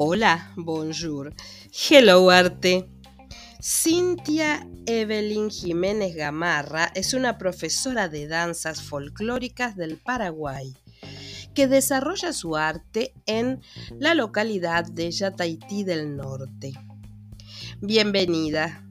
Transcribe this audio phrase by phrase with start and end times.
[0.00, 1.34] Hola, bonjour.
[1.90, 2.88] Hello, arte.
[3.60, 10.74] Cintia Evelyn Jiménez Gamarra es una profesora de danzas folclóricas del Paraguay
[11.54, 13.60] que desarrolla su arte en
[13.98, 16.74] la localidad de Yataití del Norte.
[17.80, 18.86] Bienvenida.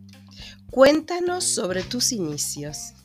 [0.69, 2.96] Cuéntanos sobre tus inicios.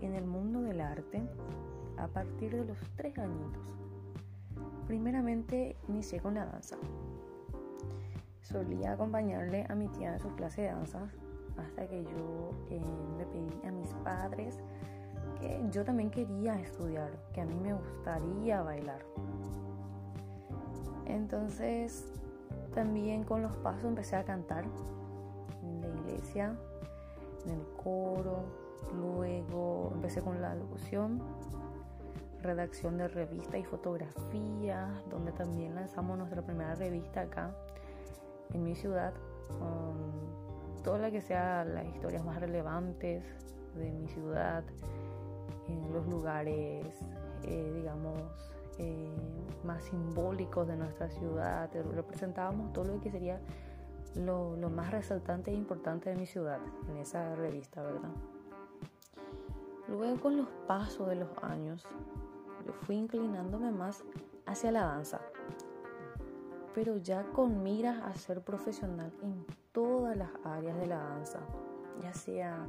[0.00, 1.22] En el mundo del arte
[1.96, 3.62] a partir de los tres añitos.
[4.86, 6.76] Primeramente inicié con la danza.
[8.42, 11.08] Solía acompañarle a mi tía en sus clases de danza
[11.56, 12.80] hasta que yo eh,
[13.18, 14.58] le pedí a mis padres
[15.40, 19.04] que yo también quería estudiar, que a mí me gustaría bailar.
[21.06, 22.12] Entonces
[22.74, 24.64] también con los pasos empecé a cantar
[25.62, 26.56] en la iglesia,
[27.44, 28.44] en el coro,
[28.94, 31.22] luego empecé con la locución,
[32.42, 37.54] redacción de revista y fotografía, donde también lanzamos nuestra primera revista acá
[38.52, 39.12] en mi ciudad,
[39.48, 43.24] con toda la que sea las historias más relevantes
[43.76, 44.64] de mi ciudad,
[45.68, 46.86] en los lugares,
[47.44, 48.20] eh, digamos,
[48.78, 49.14] eh,
[49.64, 51.70] más simbólicos de nuestra ciudad.
[51.94, 53.40] Representábamos todo lo que sería
[54.16, 56.58] lo, lo, más resaltante e importante de mi ciudad
[56.88, 58.10] en esa revista, ¿verdad?
[59.90, 61.84] Luego con los pasos de los años,
[62.64, 64.04] yo fui inclinándome más
[64.46, 65.20] hacia la danza,
[66.76, 71.40] pero ya con miras a ser profesional en todas las áreas de la danza,
[72.00, 72.68] ya sea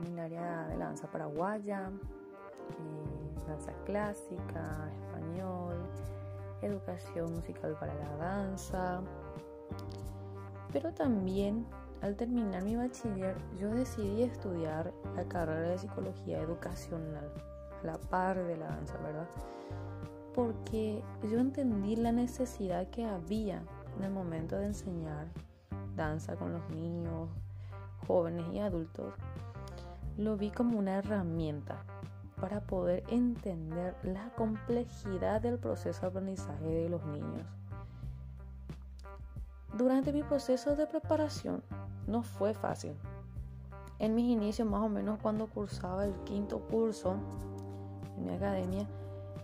[0.00, 1.90] en el área de la danza paraguaya,
[2.68, 5.76] eh, danza clásica, español,
[6.60, 9.00] educación musical para la danza,
[10.74, 11.66] pero también
[12.04, 17.32] al terminar mi bachiller yo decidí estudiar la carrera de psicología educacional,
[17.82, 19.26] a la par de la danza, ¿verdad?
[20.34, 23.62] Porque yo entendí la necesidad que había
[23.96, 25.28] en el momento de enseñar
[25.96, 27.30] danza con los niños,
[28.06, 29.14] jóvenes y adultos.
[30.18, 31.86] Lo vi como una herramienta
[32.38, 37.46] para poder entender la complejidad del proceso de aprendizaje de los niños.
[39.72, 41.62] Durante mi proceso de preparación
[42.14, 42.92] no fue fácil.
[43.98, 47.16] En mis inicios, más o menos cuando cursaba el quinto curso
[48.16, 48.86] en mi academia,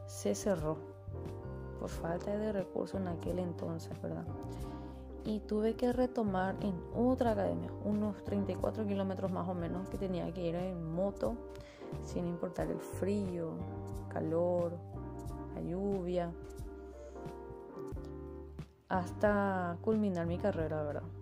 [0.07, 0.77] se cerró
[1.81, 4.25] por falta de recursos en aquel entonces, ¿verdad?
[5.25, 10.33] Y tuve que retomar en otra academia, unos 34 kilómetros más o menos, que tenía
[10.33, 11.35] que ir en moto,
[12.05, 13.51] sin importar el frío,
[14.11, 14.79] calor,
[15.57, 16.31] la lluvia,
[18.89, 21.20] hasta culminar mi carrera, ¿verdad?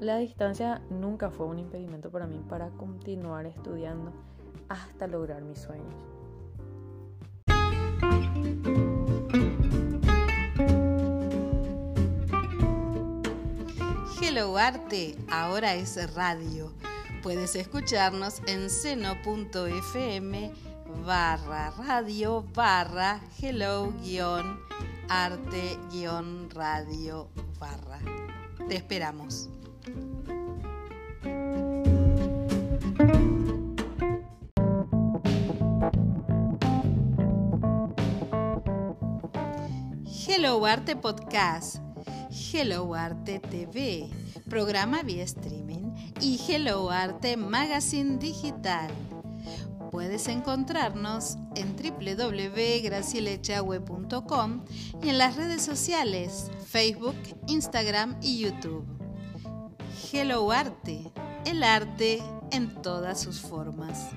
[0.00, 4.12] La distancia nunca fue un impedimento para mí para continuar estudiando
[4.68, 5.94] hasta lograr mis sueños.
[14.20, 16.74] Hello Arte, ahora es radio.
[17.22, 20.52] Puedes escucharnos en seno.fm
[21.06, 24.58] barra radio barra hello guion
[25.08, 27.28] arte guion radio
[27.58, 27.98] barra.
[28.68, 29.48] Te esperamos.
[40.28, 41.76] Hello Arte Podcast,
[42.30, 44.10] Hello Arte TV,
[44.48, 48.90] programa vía streaming y Hello Arte Magazine Digital.
[49.92, 54.64] Puedes encontrarnos en www.gracielechahue.com
[55.02, 57.14] y en las redes sociales Facebook,
[57.46, 58.95] Instagram y YouTube.
[59.96, 61.10] Hello Arte,
[61.46, 64.10] el arte en todas sus formas.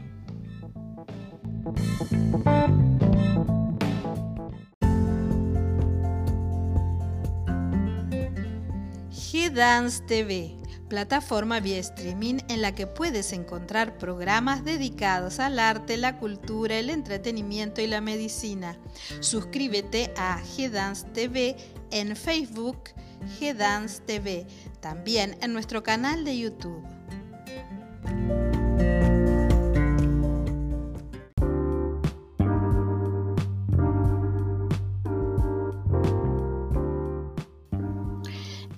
[9.10, 10.58] G-Dance TV,
[10.90, 16.90] plataforma vía streaming en la que puedes encontrar programas dedicados al arte, la cultura, el
[16.90, 18.78] entretenimiento y la medicina.
[19.22, 21.56] Suscríbete a G-Dance TV
[21.92, 22.90] en Facebook,
[23.40, 24.48] G-Dance TV,
[24.80, 26.84] también en nuestro canal de YouTube.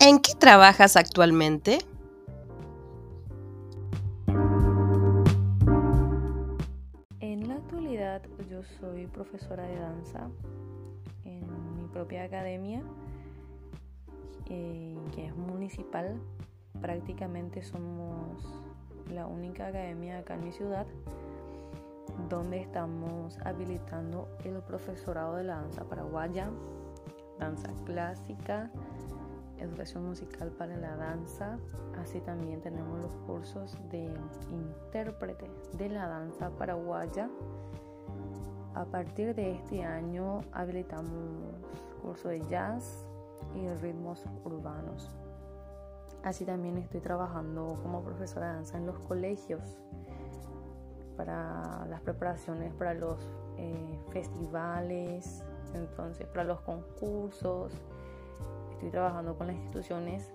[0.03, 1.77] ¿En qué trabajas actualmente?
[7.19, 10.27] En la actualidad yo soy profesora de danza
[11.23, 11.45] en
[11.75, 12.81] mi propia academia,
[14.53, 16.19] eh, que es municipal
[16.81, 18.43] prácticamente somos
[19.09, 20.85] la única academia acá en mi ciudad
[22.27, 26.49] donde estamos habilitando el profesorado de la danza paraguaya,
[27.39, 28.69] danza clásica,
[29.57, 31.57] educación musical para la danza.
[31.97, 34.13] Así también tenemos los cursos de
[34.51, 37.29] intérprete de la danza paraguaya.
[38.73, 41.55] A partir de este año habilitamos
[42.01, 43.05] curso de jazz
[43.55, 45.09] y ritmos urbanos.
[46.23, 49.77] Así también estoy trabajando como profesora de danza en los colegios
[51.17, 53.19] para las preparaciones para los
[53.57, 55.43] eh, festivales,
[55.73, 57.73] entonces para los concursos.
[58.73, 60.33] Estoy trabajando con las instituciones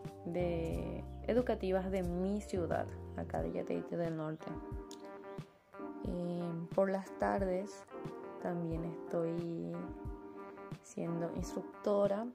[1.27, 2.87] educativas de mi ciudad,
[3.17, 4.47] acá de Yateite del Norte.
[6.05, 7.85] Eh, por las tardes
[8.43, 9.73] también estoy
[10.83, 12.27] siendo instructora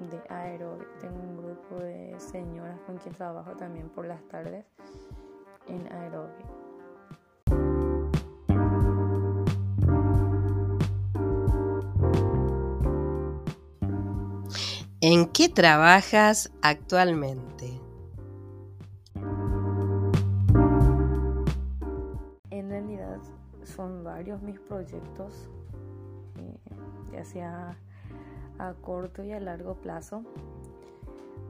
[0.00, 0.88] de aeróbic.
[1.00, 4.64] Tengo un grupo de señoras con quien trabajo también por las tardes
[5.68, 6.46] en aeróbic.
[15.04, 17.80] ¿En qué trabajas actualmente?
[22.50, 23.18] En realidad
[23.64, 25.50] son varios mis proyectos,
[26.38, 26.56] eh,
[27.10, 27.76] ya sea
[28.62, 30.22] a corto y a largo plazo,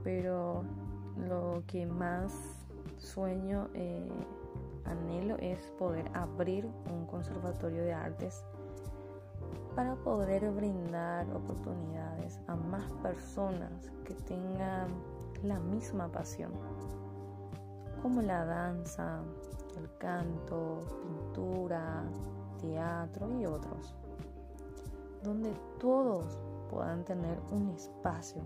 [0.02, 0.64] pero
[1.28, 2.32] lo que más
[2.96, 4.08] sueño, eh,
[4.86, 8.44] anhelo es poder abrir un conservatorio de artes
[9.76, 14.88] para poder brindar oportunidades a más personas que tengan
[15.42, 16.52] la misma pasión,
[18.00, 19.20] como la danza,
[19.78, 22.04] el canto, pintura,
[22.58, 23.94] teatro y otros,
[25.22, 26.38] donde todos
[26.72, 28.42] puedan tener un espacio.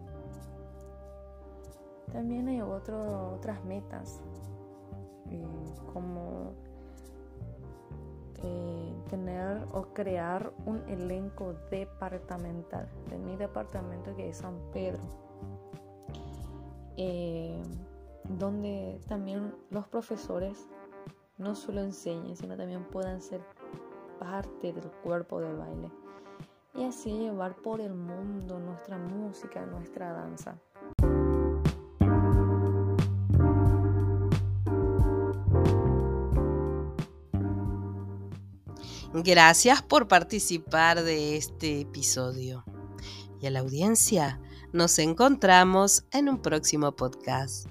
[2.12, 4.20] También hay otras metas,
[5.30, 5.46] eh,
[5.92, 6.52] como
[8.42, 15.02] eh, tener o crear un elenco departamental de mi departamento que es San Pedro,
[16.96, 17.62] eh,
[18.28, 20.66] donde también los profesores
[21.38, 23.40] no solo enseñen, sino también puedan ser
[24.18, 26.05] parte del cuerpo del baile
[26.76, 30.60] y así llevar por el mundo nuestra música, nuestra danza.
[39.12, 42.64] Gracias por participar de este episodio.
[43.40, 44.40] Y a la audiencia,
[44.72, 47.68] nos encontramos en un próximo podcast.